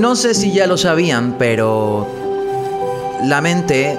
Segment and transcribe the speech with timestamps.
[0.00, 2.06] No sé si ya lo sabían, pero
[3.26, 3.98] la mente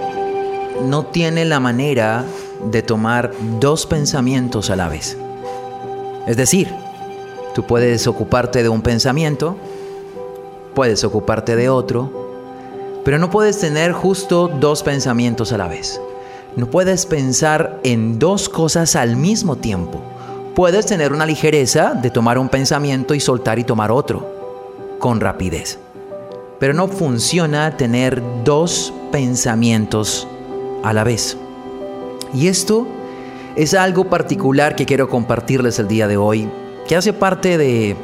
[0.84, 2.26] no tiene la manera
[2.72, 5.16] de tomar dos pensamientos a la vez.
[6.26, 6.74] Es decir,
[7.54, 9.58] tú puedes ocuparte de un pensamiento,
[10.74, 12.10] puedes ocuparte de otro,
[13.06, 16.02] pero no puedes tener justo dos pensamientos a la vez.
[16.56, 20.02] No puedes pensar en dos cosas al mismo tiempo.
[20.56, 24.26] Puedes tener una ligereza de tomar un pensamiento y soltar y tomar otro
[24.98, 25.78] con rapidez.
[26.62, 30.28] Pero no funciona tener dos pensamientos
[30.84, 31.36] a la vez.
[32.36, 32.86] Y esto
[33.56, 36.48] es algo particular que quiero compartirles el día de hoy,
[36.88, 37.96] que hace parte de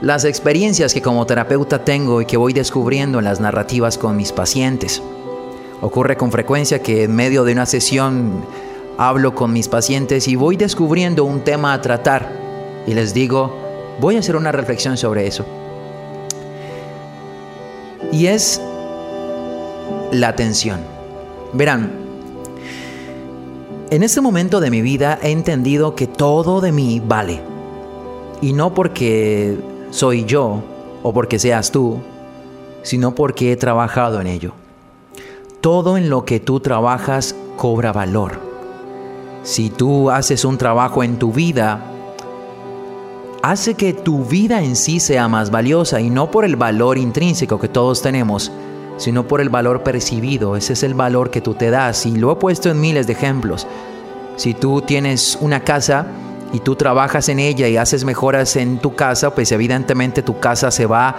[0.00, 4.30] las experiencias que como terapeuta tengo y que voy descubriendo en las narrativas con mis
[4.30, 5.02] pacientes.
[5.80, 8.44] Ocurre con frecuencia que en medio de una sesión
[8.96, 12.30] hablo con mis pacientes y voy descubriendo un tema a tratar
[12.86, 13.56] y les digo,
[13.98, 15.59] voy a hacer una reflexión sobre eso.
[18.12, 18.60] Y es
[20.12, 20.80] la atención.
[21.52, 21.92] Verán,
[23.90, 27.40] en este momento de mi vida he entendido que todo de mí vale.
[28.40, 29.58] Y no porque
[29.90, 30.62] soy yo
[31.02, 31.98] o porque seas tú,
[32.82, 34.52] sino porque he trabajado en ello.
[35.60, 38.40] Todo en lo que tú trabajas cobra valor.
[39.42, 41.82] Si tú haces un trabajo en tu vida,
[43.42, 47.58] hace que tu vida en sí sea más valiosa y no por el valor intrínseco
[47.58, 48.52] que todos tenemos,
[48.98, 50.56] sino por el valor percibido.
[50.56, 53.14] Ese es el valor que tú te das y lo he puesto en miles de
[53.14, 53.66] ejemplos.
[54.36, 56.06] Si tú tienes una casa
[56.52, 60.70] y tú trabajas en ella y haces mejoras en tu casa, pues evidentemente tu casa
[60.70, 61.16] se va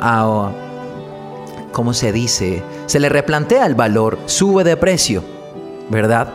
[0.00, 0.50] a,
[1.72, 2.62] ¿cómo se dice?
[2.86, 5.22] Se le replantea el valor, sube de precio,
[5.88, 6.34] ¿verdad?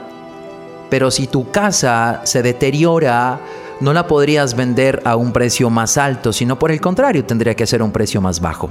[0.89, 3.39] Pero si tu casa se deteriora,
[3.79, 7.67] no la podrías vender a un precio más alto, sino por el contrario, tendría que
[7.67, 8.69] ser un precio más bajo.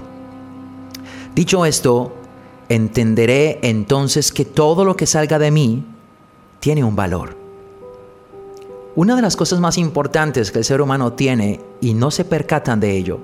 [1.35, 2.15] Dicho esto,
[2.69, 5.85] entenderé entonces que todo lo que salga de mí
[6.61, 7.37] tiene un valor.
[8.95, 12.81] Una de las cosas más importantes que el ser humano tiene y no se percatan
[12.81, 13.21] de ello,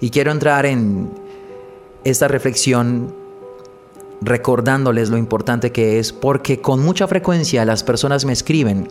[0.00, 1.10] y quiero entrar en
[2.04, 3.14] esta reflexión
[4.20, 8.88] recordándoles lo importante que es, porque con mucha frecuencia las personas me escriben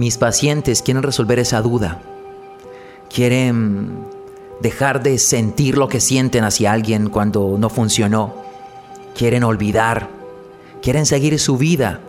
[0.00, 2.00] mis pacientes quieren resolver esa duda.
[3.14, 3.98] Quieren
[4.62, 8.34] dejar de sentir lo que sienten hacia alguien cuando no funcionó.
[9.14, 10.08] Quieren olvidar.
[10.80, 12.00] Quieren seguir su vida.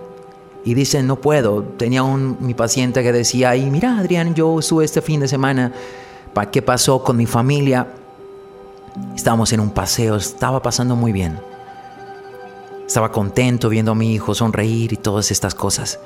[0.64, 1.64] Y dicen, no puedo.
[1.64, 5.74] Tenía un, mi paciente que decía, y mira Adrián, yo estuve este fin de semana,
[6.50, 7.88] ¿qué pasó con mi familia?
[9.14, 11.51] Estábamos en un paseo, estaba pasando muy bien.
[12.92, 15.98] Estaba contento viendo a mi hijo sonreír y todas estas cosas.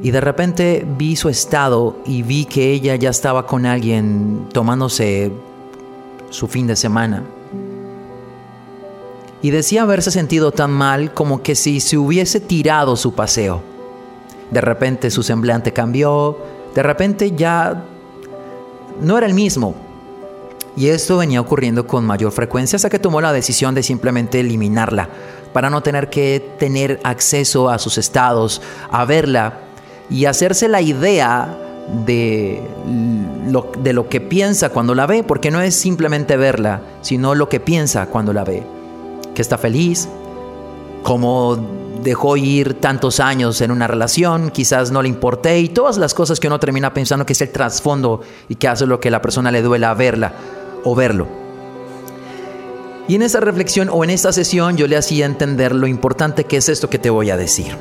[0.00, 5.32] Y de repente vi su estado y vi que ella ya estaba con alguien tomándose
[6.28, 7.24] su fin de semana.
[9.42, 13.60] Y decía haberse sentido tan mal como que si se hubiese tirado su paseo.
[14.52, 16.38] De repente su semblante cambió,
[16.76, 17.86] de repente ya
[19.02, 19.74] no era el mismo.
[20.76, 25.08] Y esto venía ocurriendo con mayor frecuencia hasta que tomó la decisión de simplemente eliminarla,
[25.52, 29.58] para no tener que tener acceso a sus estados, a verla
[30.08, 31.56] y hacerse la idea
[32.06, 32.62] de
[33.48, 37.48] lo, de lo que piensa cuando la ve, porque no es simplemente verla, sino lo
[37.48, 38.62] que piensa cuando la ve.
[39.34, 40.08] Que está feliz,
[41.02, 41.58] como
[42.02, 46.40] dejó ir tantos años en una relación, quizás no le importé y todas las cosas
[46.40, 49.50] que uno termina pensando que es el trasfondo y que hace lo que la persona
[49.50, 50.32] le duela verla
[50.84, 51.26] o verlo.
[53.08, 56.58] Y en esa reflexión o en esta sesión yo le hacía entender lo importante que
[56.58, 57.76] es esto que te voy a decir.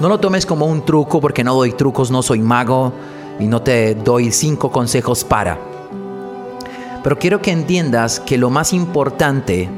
[0.00, 2.92] No lo tomes como un truco porque no doy trucos, no soy mago
[3.38, 5.58] y no te doy cinco consejos para.
[7.02, 9.70] Pero quiero que entiendas que lo más importante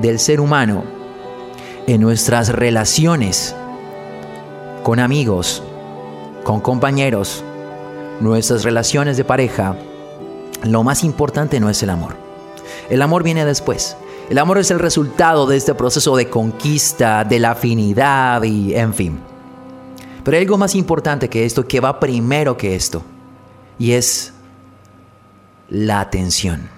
[0.00, 0.84] del ser humano
[1.86, 3.54] en nuestras relaciones
[4.82, 5.62] con amigos,
[6.44, 7.44] con compañeros,
[8.20, 9.76] nuestras relaciones de pareja,
[10.64, 12.16] lo más importante no es el amor.
[12.88, 13.96] El amor viene después.
[14.30, 18.94] El amor es el resultado de este proceso de conquista, de la afinidad y en
[18.94, 19.20] fin.
[20.24, 23.02] Pero hay algo más importante que esto, que va primero que esto,
[23.78, 24.32] y es
[25.68, 26.68] la atención.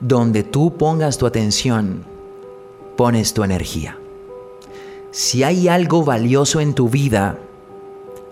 [0.00, 2.04] Donde tú pongas tu atención,
[2.96, 3.98] pones tu energía.
[5.10, 7.38] Si hay algo valioso en tu vida,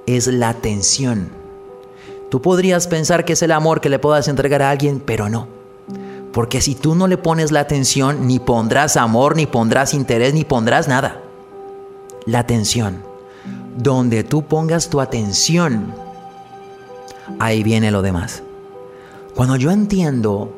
[0.06, 1.37] es la atención.
[2.30, 5.48] Tú podrías pensar que es el amor que le puedas entregar a alguien, pero no.
[6.32, 10.44] Porque si tú no le pones la atención, ni pondrás amor, ni pondrás interés, ni
[10.44, 11.22] pondrás nada.
[12.26, 13.02] La atención.
[13.76, 15.94] Donde tú pongas tu atención,
[17.38, 18.42] ahí viene lo demás.
[19.34, 20.52] Cuando yo entiendo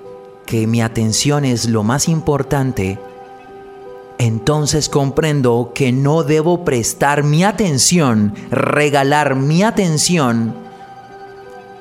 [0.47, 2.99] que mi atención es lo más importante,
[4.19, 10.70] entonces comprendo que no debo prestar mi atención, regalar mi atención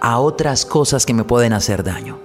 [0.01, 2.18] a otras cosas que me pueden hacer daño.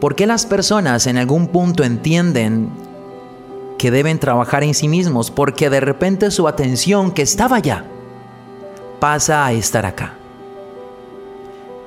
[0.00, 2.68] ¿Por qué las personas en algún punto entienden
[3.78, 5.30] que deben trabajar en sí mismos?
[5.30, 7.84] Porque de repente su atención que estaba allá
[9.00, 10.14] pasa a estar acá.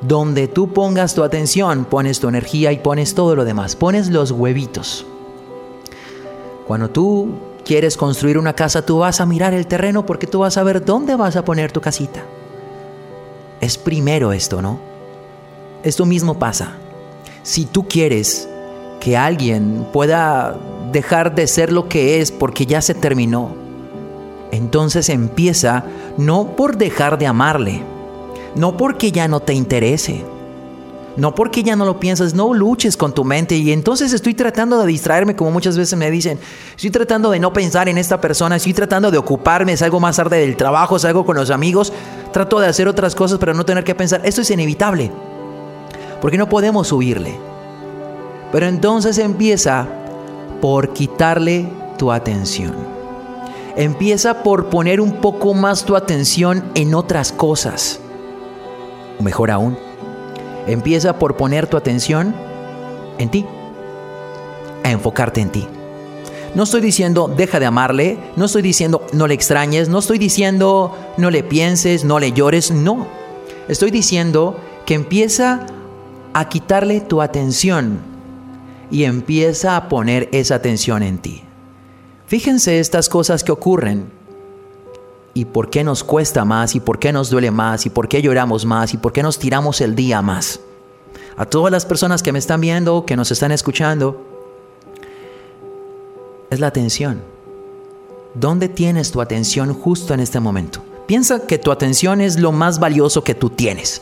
[0.01, 3.75] Donde tú pongas tu atención, pones tu energía y pones todo lo demás.
[3.75, 5.05] Pones los huevitos.
[6.67, 7.33] Cuando tú
[7.65, 10.85] quieres construir una casa, tú vas a mirar el terreno porque tú vas a ver
[10.85, 12.23] dónde vas a poner tu casita.
[13.61, 14.79] Es primero esto, ¿no?
[15.83, 16.73] Esto mismo pasa.
[17.43, 18.47] Si tú quieres
[18.99, 20.57] que alguien pueda
[20.91, 23.55] dejar de ser lo que es porque ya se terminó,
[24.51, 25.83] entonces empieza
[26.17, 27.83] no por dejar de amarle,
[28.55, 30.23] no porque ya no te interese,
[31.15, 34.79] no porque ya no lo piensas, no luches con tu mente y entonces estoy tratando
[34.79, 36.39] de distraerme como muchas veces me dicen,
[36.71, 40.39] estoy tratando de no pensar en esta persona, estoy tratando de ocuparme, salgo más tarde
[40.39, 41.93] del trabajo, salgo con los amigos,
[42.31, 45.11] trato de hacer otras cosas para no tener que pensar, esto es inevitable,
[46.21, 47.37] porque no podemos huirle.
[48.51, 49.87] Pero entonces empieza
[50.61, 51.67] por quitarle
[51.97, 52.73] tu atención.
[53.75, 57.99] Empieza por poner un poco más tu atención en otras cosas.
[59.19, 59.77] O mejor aún,
[60.67, 62.35] empieza por poner tu atención
[63.17, 63.45] en ti,
[64.83, 65.67] a enfocarte en ti.
[66.55, 70.97] No estoy diciendo deja de amarle, no estoy diciendo no le extrañes, no estoy diciendo
[71.17, 73.07] no le pienses, no le llores, no.
[73.67, 75.67] Estoy diciendo que empieza
[76.33, 77.99] a quitarle tu atención
[78.89, 81.43] y empieza a poner esa atención en ti.
[82.25, 84.11] Fíjense estas cosas que ocurren
[85.33, 88.21] y por qué nos cuesta más y por qué nos duele más y por qué
[88.21, 90.59] lloramos más y por qué nos tiramos el día más.
[91.37, 94.28] A todas las personas que me están viendo, que nos están escuchando,
[96.49, 97.21] es la atención.
[98.33, 100.81] ¿Dónde tienes tu atención justo en este momento?
[101.07, 104.01] Piensa que tu atención es lo más valioso que tú tienes.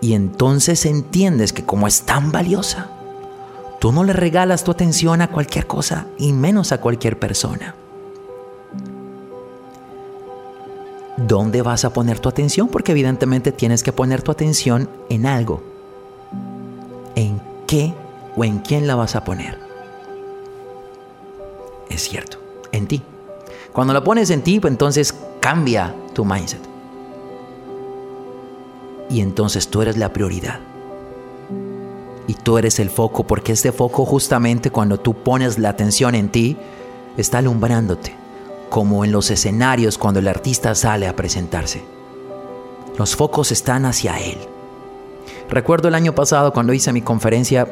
[0.00, 2.90] Y entonces entiendes que como es tan valiosa,
[3.78, 7.74] tú no le regalas tu atención a cualquier cosa y menos a cualquier persona.
[11.18, 12.68] ¿Dónde vas a poner tu atención?
[12.68, 15.62] Porque evidentemente tienes que poner tu atención en algo.
[17.14, 17.92] ¿En qué
[18.36, 19.69] o en quién la vas a poner?
[22.00, 22.38] Es cierto,
[22.72, 23.02] en ti.
[23.72, 26.60] Cuando lo pones en ti, pues entonces cambia tu mindset.
[29.08, 30.60] Y entonces tú eres la prioridad.
[32.26, 36.30] Y tú eres el foco, porque este foco justamente cuando tú pones la atención en
[36.30, 36.56] ti,
[37.16, 38.14] está alumbrándote,
[38.68, 41.82] como en los escenarios cuando el artista sale a presentarse.
[42.96, 44.38] Los focos están hacia él.
[45.48, 47.66] Recuerdo el año pasado cuando hice mi conferencia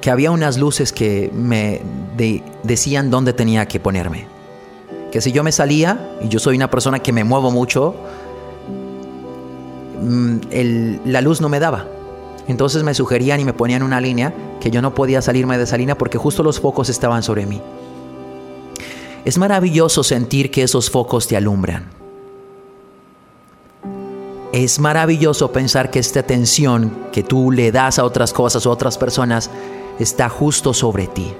[0.00, 1.82] que había unas luces que me
[2.62, 4.26] decían dónde tenía que ponerme.
[5.12, 7.94] Que si yo me salía, y yo soy una persona que me muevo mucho,
[10.00, 10.36] mm,
[11.04, 11.86] la luz no me daba.
[12.48, 15.76] Entonces me sugerían y me ponían una línea que yo no podía salirme de esa
[15.76, 17.60] línea porque justo los focos estaban sobre mí.
[19.24, 21.90] Es maravilloso sentir que esos focos te alumbran.
[24.52, 28.98] Es maravilloso pensar que esta atención que tú le das a otras cosas o otras
[28.98, 29.50] personas
[30.00, 31.32] está justo sobre ti.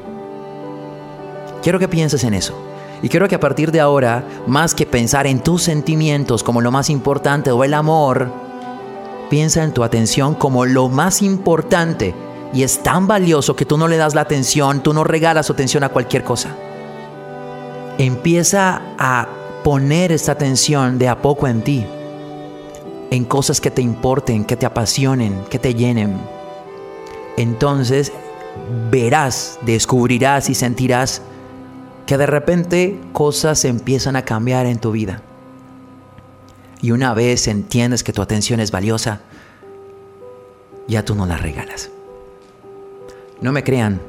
[1.63, 2.55] Quiero que pienses en eso.
[3.03, 6.71] Y quiero que a partir de ahora, más que pensar en tus sentimientos como lo
[6.71, 8.31] más importante o el amor,
[9.31, 12.15] piensa en tu atención como lo más importante.
[12.53, 15.53] Y es tan valioso que tú no le das la atención, tú no regalas tu
[15.53, 16.51] atención a cualquier cosa.
[17.97, 19.29] Empieza a
[19.65, 21.87] poner esta atención de a poco en ti,
[23.11, 26.19] en cosas que te importen, que te apasionen, que te llenen.
[27.37, 28.13] Entonces
[28.91, 31.23] verás, descubrirás y sentirás
[32.07, 35.23] que de repente cosas empiezan a cambiar en tu vida.
[36.83, 39.21] Y una vez entiendes que tu atención es valiosa,
[40.89, 41.91] ya tú no la regalas.
[43.41, 44.01] No me crean,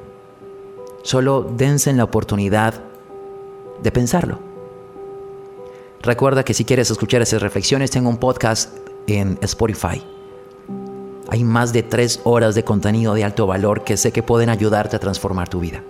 [1.04, 2.82] solo dense la oportunidad
[3.84, 4.40] de pensarlo.
[6.02, 8.76] Recuerda que si quieres escuchar esas reflexiones, tengo un podcast
[9.08, 10.04] en Spotify.
[11.32, 14.98] Hay más de tres horas de contenido de alto valor que sé que pueden ayudarte
[14.98, 15.82] a transformar tu vida.